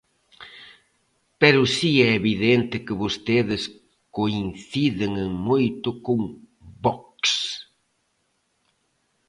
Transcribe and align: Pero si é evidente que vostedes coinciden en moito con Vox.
Pero 1.41 1.61
si 1.75 1.91
é 2.07 2.09
evidente 2.21 2.75
que 2.85 2.99
vostedes 3.03 3.61
coinciden 4.17 5.11
en 5.25 5.29
moito 5.49 5.89
con 6.05 6.19
Vox. 6.83 7.21